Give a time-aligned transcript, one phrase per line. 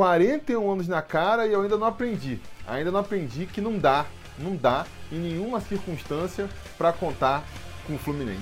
[0.00, 2.40] 41 anos na cara e eu ainda não aprendi.
[2.66, 4.06] Ainda não aprendi que não dá,
[4.38, 7.44] não dá em nenhuma circunstância para contar
[7.86, 8.40] com o Fluminense.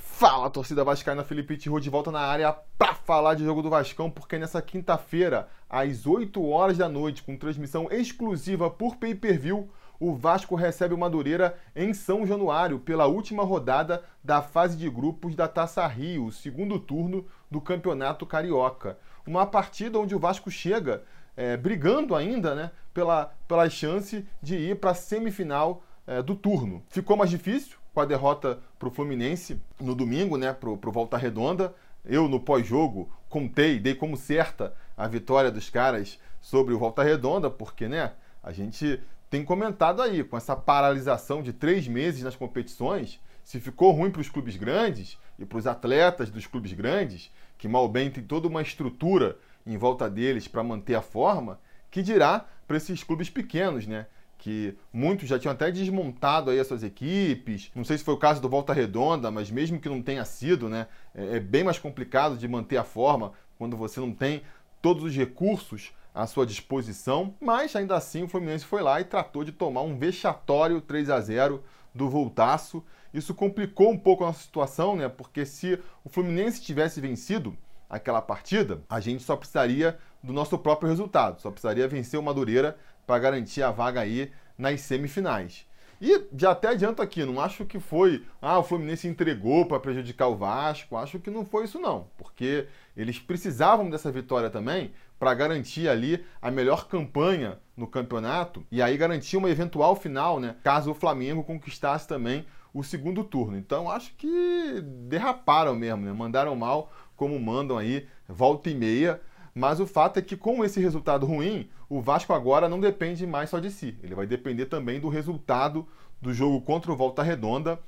[0.00, 4.08] Fala, torcida vascaína, Felipe Tiru de volta na área para falar de jogo do Vascão,
[4.08, 9.68] porque nessa quinta-feira, às 8 horas da noite, com transmissão exclusiva por pay-per-view,
[10.02, 15.36] o Vasco recebe o Madureira em São Januário pela última rodada da fase de grupos
[15.36, 18.98] da Taça Rio, segundo turno do Campeonato Carioca.
[19.24, 21.04] Uma partida onde o Vasco chega
[21.36, 26.82] é, brigando ainda né, pela, pela chance de ir para a semifinal é, do turno.
[26.88, 31.16] Ficou mais difícil, com a derrota para o Fluminense no domingo, né, para o Volta
[31.16, 31.72] Redonda.
[32.04, 37.48] Eu, no pós-jogo, contei, dei como certa a vitória dos caras sobre o Volta Redonda,
[37.48, 38.10] porque né,
[38.42, 39.00] a gente
[39.32, 44.20] tem comentado aí, com essa paralisação de três meses nas competições, se ficou ruim para
[44.20, 48.46] os clubes grandes e para os atletas dos clubes grandes, que mal bem tem toda
[48.46, 51.58] uma estrutura em volta deles para manter a forma,
[51.90, 54.04] que dirá para esses clubes pequenos, né?
[54.36, 57.70] que muitos já tinham até desmontado aí as suas equipes.
[57.74, 60.68] Não sei se foi o caso do Volta Redonda, mas mesmo que não tenha sido,
[60.68, 64.42] né, é, é bem mais complicado de manter a forma quando você não tem
[64.82, 67.34] todos os recursos à sua disposição.
[67.40, 71.20] Mas ainda assim o Fluminense foi lá e tratou de tomar um vexatório 3 a
[71.20, 71.62] 0
[71.94, 72.84] do Voltaço.
[73.12, 75.08] Isso complicou um pouco a nossa situação, né?
[75.08, 77.56] Porque se o Fluminense tivesse vencido
[77.88, 82.78] aquela partida, a gente só precisaria do nosso próprio resultado, só precisaria vencer o Madureira
[83.06, 85.66] para garantir a vaga aí nas semifinais.
[86.00, 90.26] E já até adianto aqui, não acho que foi, ah, o Fluminense entregou para prejudicar
[90.26, 94.90] o Vasco, acho que não foi isso não, porque eles precisavam dessa vitória também
[95.22, 100.56] para garantir ali a melhor campanha no campeonato e aí garantir uma eventual final, né,
[100.64, 103.56] caso o Flamengo conquistasse também o segundo turno.
[103.56, 106.12] Então acho que derraparam mesmo, né?
[106.12, 109.20] Mandaram mal como mandam aí volta e meia
[109.54, 113.50] mas o fato é que com esse resultado ruim, o Vasco agora não depende mais
[113.50, 113.96] só de si.
[114.02, 115.86] Ele vai depender também do resultado
[116.20, 117.78] do jogo contra o Volta Redonda,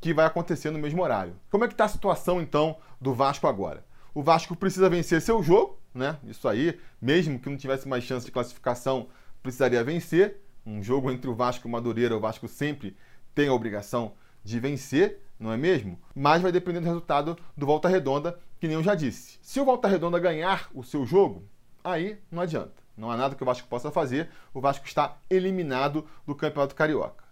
[0.00, 1.34] que vai acontecer no mesmo horário.
[1.50, 3.84] Como é que está a situação então do Vasco agora?
[4.14, 6.18] O Vasco precisa vencer seu jogo, né?
[6.24, 9.08] Isso aí, mesmo que não tivesse mais chance de classificação,
[9.42, 10.40] precisaria vencer.
[10.64, 12.96] Um jogo entre o Vasco e o Madureira, o Vasco sempre
[13.34, 14.12] tem a obrigação
[14.44, 15.98] de vencer, não é mesmo?
[16.14, 19.38] Mas vai depender do resultado do Volta Redonda, que nem eu já disse.
[19.40, 21.44] Se o Volta Redonda ganhar o seu jogo,
[21.82, 22.82] aí não adianta.
[22.96, 24.28] Não há nada que o Vasco possa fazer.
[24.52, 27.24] O Vasco está eliminado do Campeonato Carioca.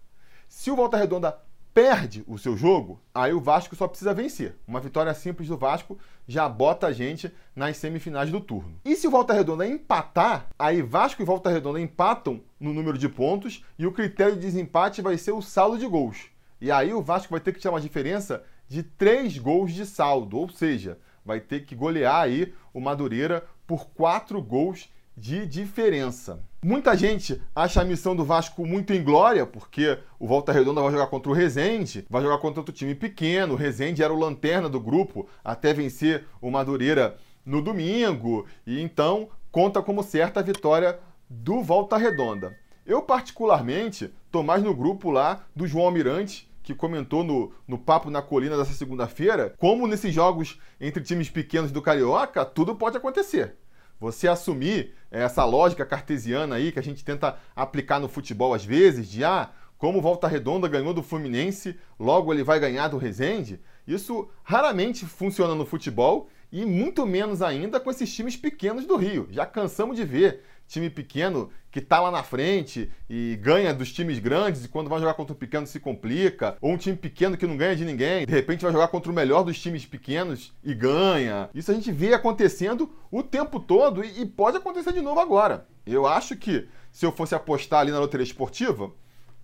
[0.48, 1.38] Se o Volta Redonda
[1.76, 4.56] perde o seu jogo, aí o Vasco só precisa vencer.
[4.66, 8.80] Uma vitória simples do Vasco já bota a gente nas semifinais do turno.
[8.82, 13.10] E se o Volta Redonda empatar, aí Vasco e Volta Redonda empatam no número de
[13.10, 16.30] pontos e o critério de desempate vai ser o saldo de gols.
[16.62, 20.38] E aí o Vasco vai ter que tirar uma diferença de três gols de saldo,
[20.38, 26.40] ou seja, vai ter que golear aí o Madureira por quatro gols de diferença.
[26.62, 31.06] Muita gente acha a missão do Vasco muito inglória, porque o Volta Redonda vai jogar
[31.06, 33.54] contra o Rezende, vai jogar contra outro time pequeno.
[33.54, 39.28] O Rezende era o lanterna do grupo até vencer o Madureira no domingo, e então
[39.52, 40.98] conta como certa a vitória
[41.30, 42.58] do Volta Redonda.
[42.84, 48.10] Eu, particularmente, tô mais no grupo lá do João Almirante, que comentou no, no Papo
[48.10, 53.54] na Colina dessa segunda-feira, como nesses jogos entre times pequenos do Carioca, tudo pode acontecer.
[53.98, 59.08] Você assumir essa lógica cartesiana aí que a gente tenta aplicar no futebol às vezes,
[59.08, 64.28] de ah, como Volta Redonda ganhou do Fluminense, logo ele vai ganhar do Resende, isso
[64.42, 69.28] raramente funciona no futebol e muito menos ainda com esses times pequenos do Rio.
[69.30, 74.18] Já cansamos de ver time pequeno que tá lá na frente e ganha dos times
[74.18, 77.46] grandes e quando vai jogar contra o pequeno se complica, ou um time pequeno que
[77.46, 80.74] não ganha de ninguém, de repente vai jogar contra o melhor dos times pequenos e
[80.74, 81.50] ganha.
[81.54, 85.66] Isso a gente vê acontecendo o tempo todo e, e pode acontecer de novo agora.
[85.86, 88.90] Eu acho que se eu fosse apostar ali na loteria esportiva,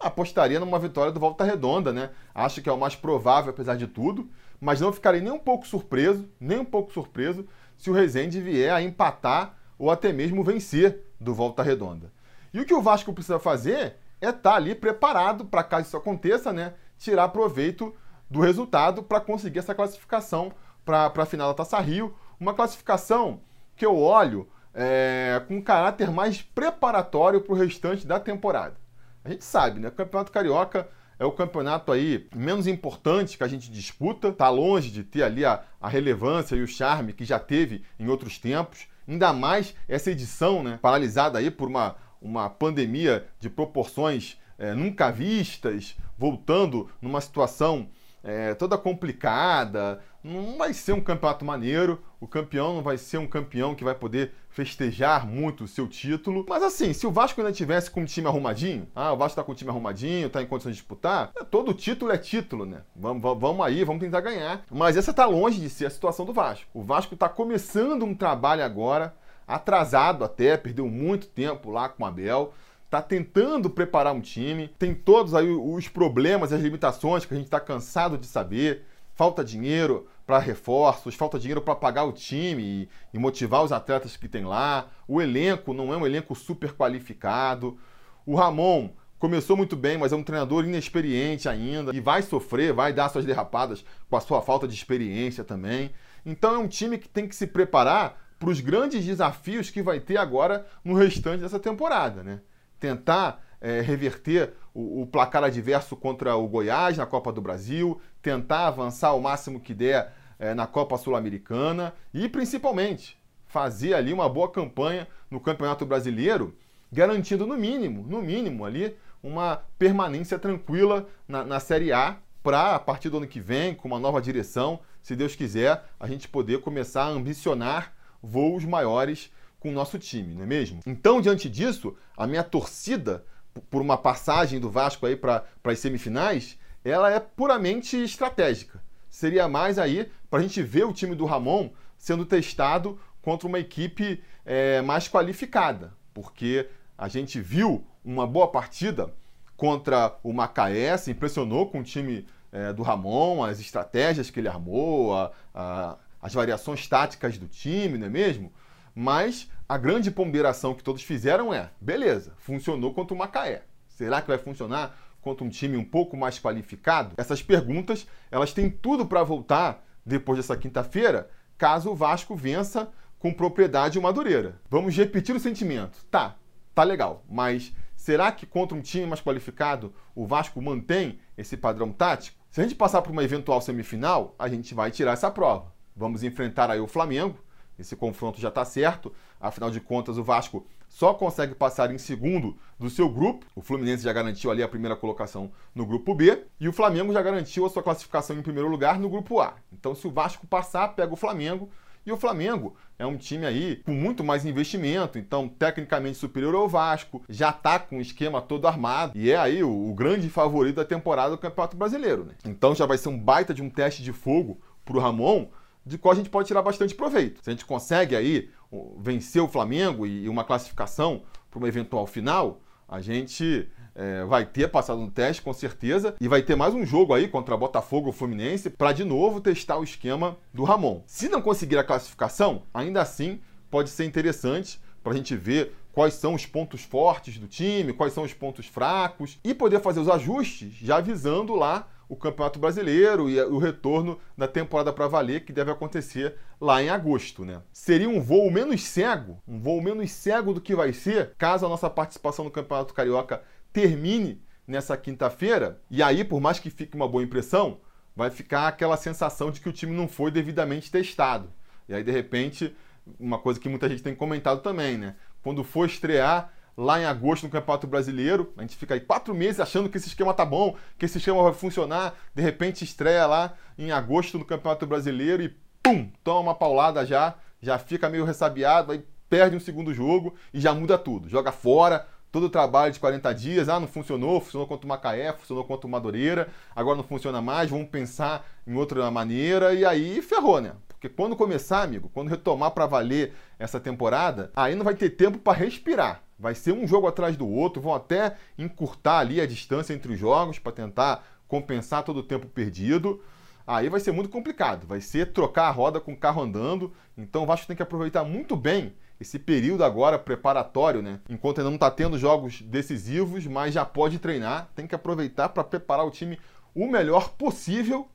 [0.00, 2.10] apostaria numa vitória do Volta Redonda, né?
[2.34, 4.28] Acho que é o mais provável, apesar de tudo,
[4.58, 7.46] mas não ficarei nem um pouco surpreso, nem um pouco surpreso,
[7.76, 12.12] se o Rezende vier a empatar ou até mesmo vencer do Volta Redonda.
[12.52, 15.96] E o que o Vasco precisa fazer é estar tá ali preparado para caso isso
[15.96, 16.74] aconteça, né?
[16.98, 17.94] Tirar proveito
[18.30, 20.52] do resultado para conseguir essa classificação
[20.84, 22.14] para a final da Taça Rio.
[22.38, 23.40] Uma classificação
[23.76, 28.76] que eu olho é, com caráter mais preparatório para o restante da temporada.
[29.25, 29.88] A gente sabe, né?
[29.88, 34.90] O Campeonato Carioca é o campeonato aí menos importante que a gente disputa, está longe
[34.90, 38.88] de ter ali a, a relevância e o charme que já teve em outros tempos.
[39.06, 45.10] Ainda mais essa edição, né, paralisada aí por uma, uma pandemia de proporções é, nunca
[45.10, 47.88] vistas, voltando numa situação
[48.22, 50.00] é, toda complicada.
[50.22, 52.02] Não vai ser um campeonato maneiro.
[52.20, 56.44] O campeão não vai ser um campeão que vai poder festejar muito o seu título.
[56.49, 59.43] Mas assim, se o Vasco ainda tivesse com um time arrumadinho, ah, o Vasco tá
[59.43, 62.82] com o time arrumadinho, tá em condições de disputar, é, todo título é título, né?
[62.94, 64.62] Vamos, vamos aí, vamos tentar ganhar.
[64.70, 66.66] Mas essa tá longe de ser a situação do Vasco.
[66.75, 69.14] O Vasco tá começando um trabalho agora,
[69.49, 72.52] atrasado até, perdeu muito tempo lá com o Abel
[72.84, 77.46] está tentando preparar um time, tem todos aí os problemas, as limitações que a gente
[77.46, 78.84] está cansado de saber.
[79.14, 84.16] Falta dinheiro para reforços, falta dinheiro para pagar o time e, e, motivar os atletas
[84.16, 84.88] que tem lá.
[85.06, 87.76] O elenco não é um elenco super qualificado.
[88.24, 92.92] O Ramon começou muito bem, mas é um treinador inexperiente ainda e vai sofrer, vai
[92.92, 95.90] dar suas derrapadas com a sua falta de experiência também.
[96.25, 100.00] Então é um time que tem que se preparar para os grandes desafios que vai
[100.00, 102.40] ter agora no restante dessa temporada, né?
[102.82, 108.66] tentar é, reverter o, o, placar adverso contra o Goiás na Copa do Brasil, tentar
[108.66, 114.50] avançar o máximo que der é, na Copa Sul-Americana e, principalmente, fazer ali uma boa
[114.50, 116.56] campanha no Campeonato Brasileiro,
[116.90, 122.78] garantindo no mínimo, no mínimo ali, uma permanência tranquila na, na Série A para, a
[122.78, 126.60] partir do ano que vem, com uma nova direção, se Deus quiser, a gente poder
[126.60, 127.92] começar a ambicionar
[128.22, 129.30] voos maiores
[129.60, 130.80] com o nosso time, não é mesmo?
[130.84, 133.25] Então, diante disso, a minha torcida
[133.70, 138.82] por uma passagem do Vasco aí para as semifinais, ela é puramente estratégica.
[139.10, 143.58] Seria mais aí para a gente ver o time do Ramon sendo testado contra uma
[143.58, 146.69] equipe é, mais qualificada, porque
[146.99, 149.12] a gente viu uma boa partida
[149.56, 154.49] contra o Macaé, se impressionou com o time é, do Ramon, as estratégias que ele
[154.49, 158.52] armou, a, a, as variações táticas do time, não é mesmo?
[158.94, 163.62] Mas a grande ponderação que todos fizeram é: beleza, funcionou contra o Macaé.
[163.88, 167.14] Será que vai funcionar contra um time um pouco mais qualificado?
[167.16, 173.32] Essas perguntas, elas têm tudo para voltar depois dessa quinta-feira, caso o Vasco vença com
[173.32, 174.60] propriedade o Madureira.
[174.68, 176.04] Vamos repetir o sentimento.
[176.10, 176.36] Tá,
[176.74, 181.92] tá legal, mas será que contra um time mais qualificado o Vasco mantém esse padrão
[181.92, 182.42] tático?
[182.50, 185.72] Se a gente passar por uma eventual semifinal, a gente vai tirar essa prova.
[185.96, 187.38] Vamos enfrentar aí o Flamengo,
[187.78, 192.56] esse confronto já está certo, afinal de contas, o Vasco só consegue passar em segundo
[192.78, 193.46] do seu grupo.
[193.56, 197.22] O Fluminense já garantiu ali a primeira colocação no grupo B e o Flamengo já
[197.22, 199.54] garantiu a sua classificação em primeiro lugar no grupo A.
[199.72, 201.70] Então, se o Vasco passar, pega o Flamengo.
[202.04, 206.68] E o Flamengo é um time aí com muito mais investimento, então tecnicamente superior ao
[206.68, 210.76] Vasco, já está com o esquema todo armado e é aí o, o grande favorito
[210.76, 212.25] da temporada do Campeonato Brasileiro.
[212.25, 212.34] Né?
[212.44, 215.46] Então já vai ser um baita de um teste de fogo para o Ramon
[215.84, 217.43] de qual a gente pode tirar bastante proveito.
[217.43, 218.50] Se a gente consegue aí
[218.99, 224.69] vencer o Flamengo e uma classificação para uma eventual final, a gente é, vai ter
[224.69, 228.12] passado no teste com certeza e vai ter mais um jogo aí contra Botafogo ou
[228.12, 231.02] Fluminense para de novo testar o esquema do Ramon.
[231.06, 233.40] Se não conseguir a classificação, ainda assim
[233.70, 238.12] pode ser interessante para a gente ver quais são os pontos fortes do time, quais
[238.12, 243.31] são os pontos fracos e poder fazer os ajustes já avisando lá o Campeonato Brasileiro
[243.31, 247.62] e o retorno da temporada para valer, que deve acontecer lá em agosto, né?
[247.73, 251.70] Seria um voo menos cego, um voo menos cego do que vai ser, caso a
[251.70, 253.43] nossa participação no Campeonato Carioca
[253.73, 257.81] termine nessa quinta-feira, e aí, por mais que fique uma boa impressão,
[258.14, 261.50] vai ficar aquela sensação de que o time não foi devidamente testado.
[261.88, 262.76] E aí, de repente,
[263.19, 265.16] uma coisa que muita gente tem comentado também, né?
[265.42, 268.52] Quando for estrear, lá em agosto no Campeonato Brasileiro.
[268.57, 271.43] A gente fica aí quatro meses achando que esse esquema tá bom, que esse esquema
[271.43, 272.14] vai funcionar.
[272.35, 277.35] De repente estreia lá em agosto no Campeonato Brasileiro e pum, toma uma paulada já,
[277.61, 281.29] já fica meio ressabiado, aí perde um segundo jogo e já muda tudo.
[281.29, 285.33] Joga fora todo o trabalho de 40 dias, ah, não funcionou, funcionou contra o Macaé,
[285.35, 290.23] funcionou contra o Madureira, agora não funciona mais, vamos pensar em outra maneira e aí
[290.23, 290.73] ferrou, né?
[291.02, 295.37] Porque quando começar, amigo, quando retomar para valer essa temporada, aí não vai ter tempo
[295.37, 296.23] para respirar.
[296.38, 300.18] Vai ser um jogo atrás do outro, vão até encurtar ali a distância entre os
[300.21, 303.21] jogos para tentar compensar todo o tempo perdido.
[303.66, 306.92] Aí vai ser muito complicado, vai ser trocar a roda com o carro andando.
[307.18, 311.18] Então o Vasco tem que aproveitar muito bem esse período agora preparatório, né?
[311.28, 315.64] Enquanto ainda não está tendo jogos decisivos, mas já pode treinar, tem que aproveitar para
[315.64, 316.38] preparar o time
[316.73, 318.09] o melhor possível,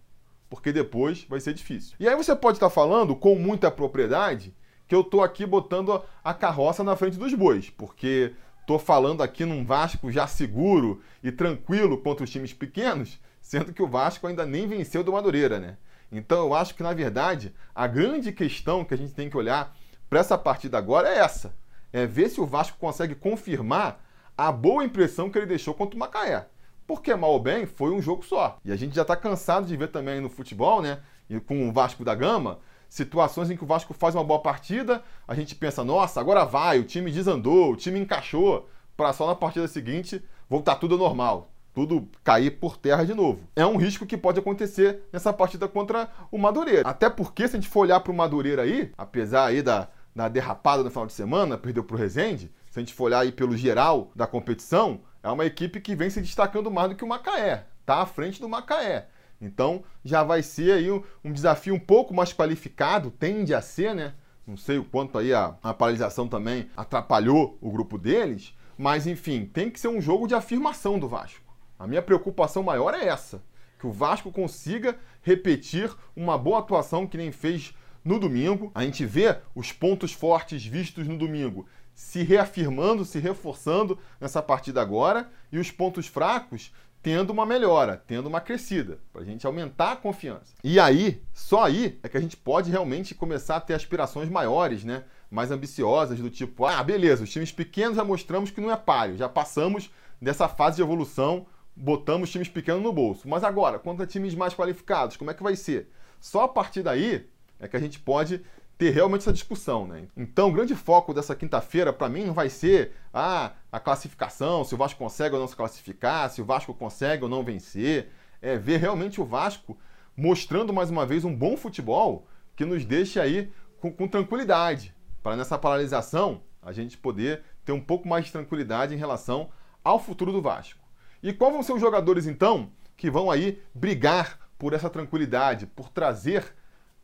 [0.50, 1.96] porque depois vai ser difícil.
[2.00, 4.54] E aí você pode estar tá falando com muita propriedade
[4.88, 8.34] que eu tô aqui botando a carroça na frente dos bois, porque
[8.66, 13.82] tô falando aqui num Vasco já seguro e tranquilo contra os times pequenos, sendo que
[13.82, 15.78] o Vasco ainda nem venceu do Madureira, né?
[16.12, 19.76] Então eu acho que na verdade a grande questão que a gente tem que olhar
[20.10, 21.54] para essa partida agora é essa:
[21.92, 24.02] é ver se o Vasco consegue confirmar
[24.38, 26.48] a boa impressão que ele deixou contra o Macaé.
[26.88, 28.58] Porque mal ou bem foi um jogo só.
[28.64, 31.00] E a gente já está cansado de ver também no futebol, né?
[31.30, 35.04] E com o Vasco da Gama, situações em que o Vasco faz uma boa partida,
[35.28, 39.36] a gente pensa, nossa, agora vai, o time desandou, o time encaixou, para só na
[39.36, 43.48] partida seguinte voltar tudo ao normal, tudo cair por terra de novo.
[43.56, 46.88] É um risco que pode acontecer nessa partida contra o Madureira.
[46.88, 50.30] Até porque, se a gente for olhar para o Madureira aí, apesar aí da, da
[50.30, 53.32] derrapada no final de semana, perdeu para o Resende, se a gente for olhar aí
[53.32, 57.08] pelo geral da competição, é uma equipe que vem se destacando mais do que o
[57.08, 59.08] Macaé, tá à frente do Macaé.
[59.42, 63.94] Então já vai ser aí um, um desafio um pouco mais qualificado, tende a ser,
[63.94, 64.14] né?
[64.46, 69.46] Não sei o quanto aí a, a paralisação também atrapalhou o grupo deles, mas enfim,
[69.46, 71.54] tem que ser um jogo de afirmação do Vasco.
[71.78, 73.44] A minha preocupação maior é essa,
[73.78, 78.72] que o Vasco consiga repetir uma boa atuação que nem fez no domingo.
[78.74, 81.68] A gente vê os pontos fortes vistos no domingo
[81.98, 88.28] se reafirmando, se reforçando nessa partida agora e os pontos fracos tendo uma melhora, tendo
[88.28, 90.54] uma crescida, para a gente aumentar a confiança.
[90.64, 94.84] E aí, só aí é que a gente pode realmente começar a ter aspirações maiores,
[94.84, 95.06] né?
[95.32, 99.18] Mais ambiciosas, do tipo, ah, beleza, os times pequenos já mostramos que não é páreo,
[99.18, 99.90] já passamos
[100.22, 103.28] dessa fase de evolução, botamos times pequenos no bolso.
[103.28, 105.90] Mas agora, contra times mais qualificados, como é que vai ser?
[106.20, 107.28] Só a partir daí
[107.60, 108.44] é que a gente pode
[108.78, 110.08] ter realmente essa discussão, né?
[110.16, 114.76] Então, o grande foco dessa quinta-feira, para mim, não vai ser ah, a classificação, se
[114.76, 118.12] o Vasco consegue ou não se classificar, se o Vasco consegue ou não vencer.
[118.40, 119.76] É ver realmente o Vasco
[120.16, 124.94] mostrando mais uma vez um bom futebol que nos deixe aí com, com tranquilidade,
[125.24, 129.50] para nessa paralisação a gente poder ter um pouco mais de tranquilidade em relação
[129.84, 130.80] ao futuro do Vasco.
[131.24, 135.90] E quais vão ser os jogadores, então, que vão aí brigar por essa tranquilidade, por
[135.90, 136.54] trazer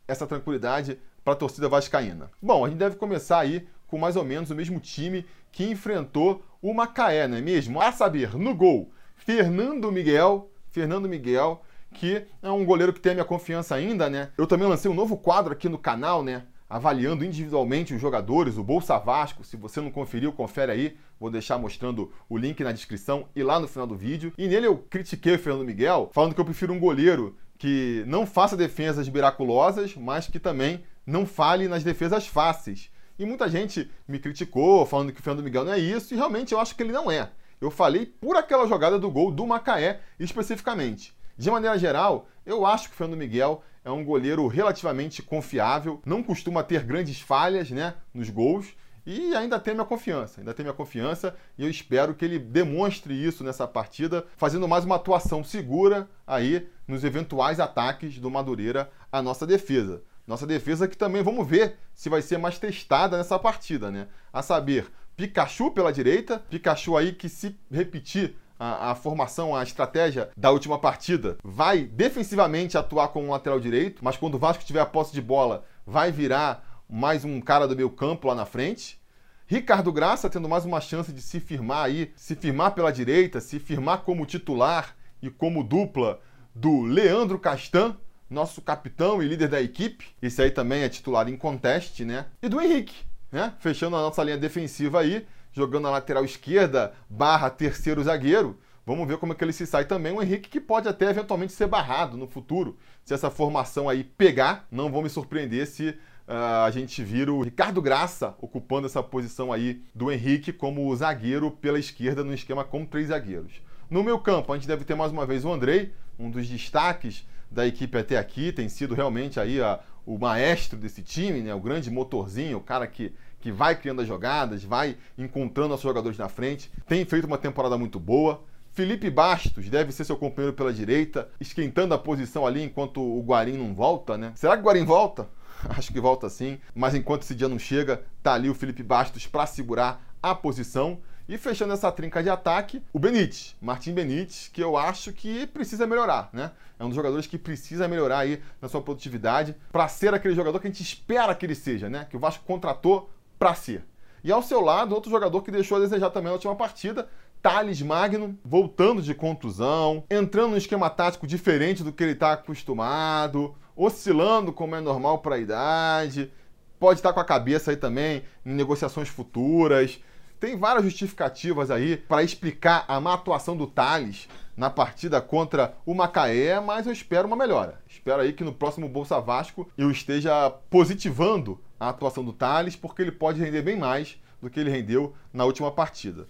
[0.06, 2.30] essa tranquilidade para a torcida vascaína?
[2.40, 6.44] Bom, a gente deve começar aí com mais ou menos o mesmo time que enfrentou
[6.60, 7.80] o Macaé, não é mesmo?
[7.80, 11.62] A saber, no gol, Fernando Miguel, Fernando Miguel,
[11.92, 14.30] que é um goleiro que tem a minha confiança ainda, né?
[14.36, 16.44] Eu também lancei um novo quadro aqui no canal, né?
[16.68, 19.44] Avaliando individualmente os jogadores, o Bolsa Vasco.
[19.44, 20.96] Se você não conferiu, confere aí.
[21.20, 24.32] Vou deixar mostrando o link na descrição e lá no final do vídeo.
[24.36, 28.26] E nele eu critiquei o Fernando Miguel, falando que eu prefiro um goleiro que não
[28.26, 32.90] faça defesas miraculosas, mas que também não fale nas defesas fáceis.
[33.18, 36.52] E muita gente me criticou, falando que o Fernando Miguel não é isso, e realmente
[36.52, 37.30] eu acho que ele não é.
[37.60, 41.14] Eu falei por aquela jogada do gol do Macaé especificamente.
[41.36, 46.22] De maneira geral, eu acho que o Fernando Miguel é um goleiro relativamente confiável, não
[46.22, 48.74] costuma ter grandes falhas né, nos gols
[49.06, 53.12] e ainda tem minha confiança, ainda tem minha confiança e eu espero que ele demonstre
[53.14, 59.20] isso nessa partida, fazendo mais uma atuação segura aí nos eventuais ataques do Madureira à
[59.20, 60.02] nossa defesa.
[60.26, 64.08] Nossa defesa que também vamos ver se vai ser mais testada nessa partida, né?
[64.32, 70.30] A saber, Pikachu pela direita, Pikachu aí que se repetir a, a, formação, a estratégia
[70.36, 74.80] da última partida, vai defensivamente atuar como um lateral direito, mas quando o Vasco tiver
[74.80, 79.00] a posse de bola, vai virar mais um cara do meio campo lá na frente.
[79.46, 83.58] Ricardo Graça tendo mais uma chance de se firmar aí, se firmar pela direita, se
[83.58, 86.20] firmar como titular e como dupla
[86.54, 87.96] do Leandro Castan,
[88.28, 90.06] nosso capitão e líder da equipe.
[90.20, 92.26] Esse aí também é titular em conteste, né?
[92.42, 93.52] E do Henrique, né?
[93.58, 98.58] Fechando a nossa linha defensiva aí, jogando na lateral esquerda, barra terceiro zagueiro.
[98.86, 100.12] Vamos ver como é que ele se sai também.
[100.12, 102.76] O Henrique que pode até eventualmente ser barrado no futuro.
[103.02, 107.42] Se essa formação aí pegar, não vou me surpreender se uh, a gente vira o
[107.42, 112.84] Ricardo Graça ocupando essa posição aí do Henrique como zagueiro pela esquerda no esquema com
[112.84, 113.62] três zagueiros.
[113.88, 117.26] No meu campo, a gente deve ter mais uma vez o Andrei, um dos destaques
[117.54, 121.54] da equipe até aqui, tem sido realmente aí a, o maestro desse time, né?
[121.54, 126.18] o grande motorzinho, o cara que, que vai criando as jogadas, vai encontrando nossos jogadores
[126.18, 128.42] na frente, tem feito uma temporada muito boa.
[128.72, 133.56] Felipe Bastos deve ser seu companheiro pela direita, esquentando a posição ali enquanto o Guarim
[133.56, 134.32] não volta, né?
[134.34, 135.28] Será que o Guarim volta?
[135.70, 139.26] Acho que volta sim, mas enquanto esse dia não chega, tá ali o Felipe Bastos
[139.28, 140.98] para segurar a posição.
[141.26, 145.86] E fechando essa trinca de ataque, o Benítez, Martim Benítez, que eu acho que precisa
[145.86, 146.50] melhorar, né?
[146.78, 150.60] É um dos jogadores que precisa melhorar aí na sua produtividade para ser aquele jogador
[150.60, 152.06] que a gente espera que ele seja, né?
[152.10, 153.86] Que o Vasco contratou para ser.
[154.22, 157.08] E ao seu lado, outro jogador que deixou a desejar também na última partida,
[157.40, 163.54] Thales Magno, voltando de contusão, entrando num esquema tático diferente do que ele está acostumado,
[163.74, 166.30] oscilando como é normal para a idade,
[166.78, 170.00] pode estar com a cabeça aí também em negociações futuras.
[170.44, 175.94] Tem várias justificativas aí para explicar a má atuação do Thales na partida contra o
[175.94, 177.80] Macaé, mas eu espero uma melhora.
[177.88, 183.00] Espero aí que no próximo Bolsa Vasco eu esteja positivando a atuação do Thales, porque
[183.00, 186.28] ele pode render bem mais do que ele rendeu na última partida.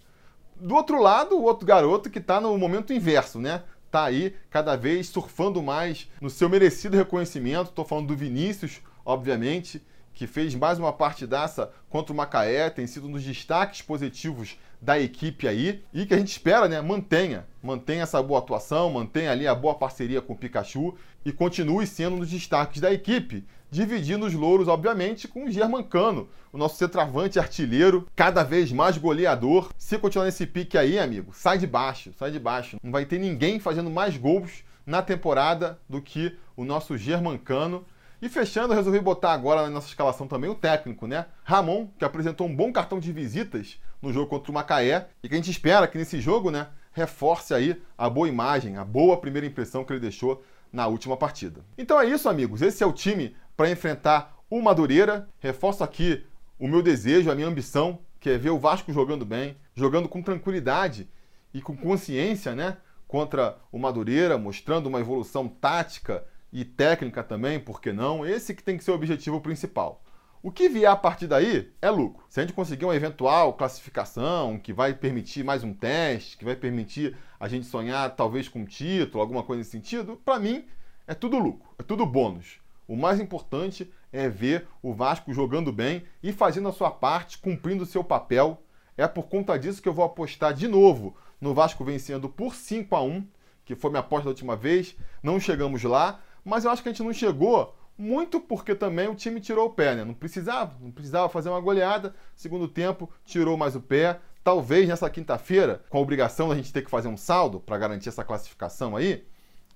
[0.54, 3.64] Do outro lado, o outro garoto que está no momento inverso, né?
[3.90, 7.70] Tá aí cada vez surfando mais no seu merecido reconhecimento.
[7.70, 9.82] Estou falando do Vinícius, obviamente,
[10.14, 14.98] que fez mais uma partidaça contra o Macaé, tem sido um dos destaques positivos da
[14.98, 19.46] equipe aí e que a gente espera, né, mantenha, mantenha essa boa atuação, mantenha ali
[19.46, 20.94] a boa parceria com o Pikachu
[21.24, 26.28] e continue sendo um dos destaques da equipe, dividindo os louros, obviamente, com o Germancano,
[26.52, 29.70] o nosso centroavante artilheiro, cada vez mais goleador.
[29.76, 32.76] Se continuar nesse pique aí, amigo, sai de baixo, sai de baixo.
[32.82, 37.84] Não vai ter ninguém fazendo mais gols na temporada do que o nosso Germancano.
[38.24, 41.26] E fechando, eu resolvi botar agora na nossa escalação também o técnico, né?
[41.42, 45.34] Ramon, que apresentou um bom cartão de visitas no jogo contra o Macaé e que
[45.34, 49.46] a gente espera que nesse jogo, né, reforce aí a boa imagem, a boa primeira
[49.46, 51.60] impressão que ele deixou na última partida.
[51.76, 52.62] Então é isso, amigos.
[52.62, 55.28] Esse é o time para enfrentar o Madureira.
[55.38, 56.24] Reforço aqui
[56.58, 60.22] o meu desejo, a minha ambição, que é ver o Vasco jogando bem, jogando com
[60.22, 61.10] tranquilidade
[61.52, 62.78] e com consciência, né?
[63.06, 68.24] Contra o Madureira, mostrando uma evolução tática e técnica também, por que não?
[68.24, 70.00] Esse que tem que ser o objetivo principal.
[70.40, 72.24] O que vier a partir daí é lucro.
[72.28, 76.54] Se a gente conseguir uma eventual classificação que vai permitir mais um teste, que vai
[76.54, 80.64] permitir a gente sonhar talvez com um título, alguma coisa nesse sentido, para mim
[81.08, 82.60] é tudo lucro, é tudo bônus.
[82.86, 87.82] O mais importante é ver o Vasco jogando bem e fazendo a sua parte, cumprindo
[87.82, 88.62] o seu papel.
[88.96, 92.94] É por conta disso que eu vou apostar de novo no Vasco vencendo por 5
[92.94, 93.26] a 1,
[93.64, 94.94] que foi minha aposta da última vez.
[95.20, 99.14] Não chegamos lá, mas eu acho que a gente não chegou muito porque também o
[99.14, 100.04] time tirou o pé, né?
[100.04, 102.14] Não precisava, não precisava fazer uma goleada.
[102.34, 104.20] Segundo tempo, tirou mais o pé.
[104.42, 108.08] Talvez nessa quinta-feira, com a obrigação da gente ter que fazer um saldo para garantir
[108.08, 109.24] essa classificação aí,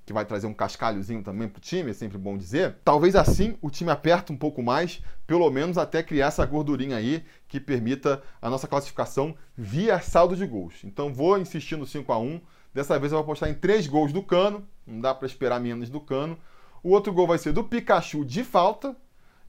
[0.04, 2.76] que vai trazer um cascalhozinho também pro time, é sempre bom dizer.
[2.84, 7.24] Talvez assim o time aperte um pouco mais, pelo menos até criar essa gordurinha aí
[7.46, 10.82] que permita a nossa classificação via saldo de gols.
[10.84, 12.40] Então vou insistir no 5 a 1
[12.72, 15.88] Dessa vez eu vou apostar em três gols do Cano, não dá para esperar menos
[15.88, 16.38] do Cano.
[16.82, 18.96] O outro gol vai ser do Pikachu de falta.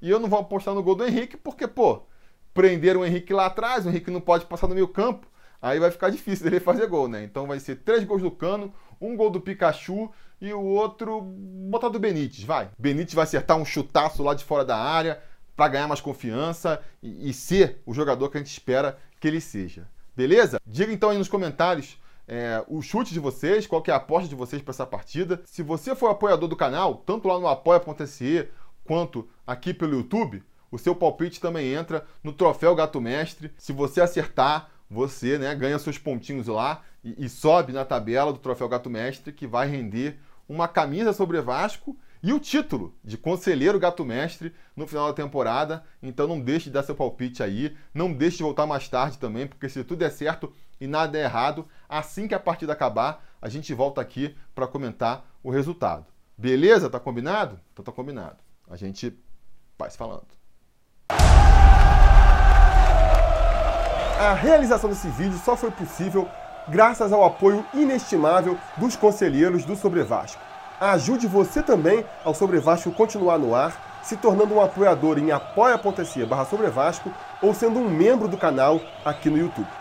[0.02, 2.04] E eu não vou apostar no gol do Henrique, porque, pô,
[2.54, 5.28] prenderam o Henrique lá atrás, o Henrique não pode passar no meio campo.
[5.62, 7.24] Aí vai ficar difícil dele fazer gol, né?
[7.24, 11.90] Então vai ser três gols do Cano, um gol do Pikachu e o outro botar
[11.90, 12.70] do Benítez, vai.
[12.78, 15.22] Benítez vai acertar um chutaço lá de fora da área
[15.56, 19.42] para ganhar mais confiança e, e ser o jogador que a gente espera que ele
[19.42, 19.86] seja.
[20.16, 20.62] Beleza?
[20.66, 21.98] Diga então aí nos comentários
[22.30, 25.42] é, o chute de vocês, qual é a aposta de vocês para essa partida.
[25.46, 28.48] Se você for apoiador do canal, tanto lá no apoia.se
[28.84, 33.52] quanto aqui pelo YouTube, o seu palpite também entra no troféu Gato Mestre.
[33.58, 38.38] Se você acertar, você né, ganha seus pontinhos lá e, e sobe na tabela do
[38.38, 43.80] troféu Gato Mestre, que vai render uma camisa sobre Vasco e o título de conselheiro
[43.80, 45.84] gato mestre no final da temporada.
[46.04, 49.48] Então não deixe de dar seu palpite aí, não deixe de voltar mais tarde também,
[49.48, 53.50] porque se tudo é certo e nada é errado, assim que a partida acabar, a
[53.50, 56.06] gente volta aqui para comentar o resultado.
[56.38, 56.90] Beleza?
[56.90, 57.60] Tá combinado?
[57.74, 58.38] Então tá combinado.
[58.70, 59.18] A gente
[59.78, 60.28] vai se falando.
[64.20, 66.28] A realização desse vídeo só foi possível
[66.68, 70.42] graças ao apoio inestimável dos conselheiros do Sobre Vasco.
[70.80, 76.26] Ajude você também ao Sobre Vasco continuar no ar, se tornando um apoiador em apoia.se
[76.26, 77.12] barra Sobre Vasco
[77.42, 79.79] ou sendo um membro do canal aqui no YouTube.